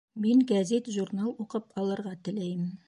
Мин 0.21 0.39
гәзит, 0.51 0.89
журнал 0.95 1.31
уҡып 1.45 1.81
алырға 1.83 2.17
теләйем 2.29 2.69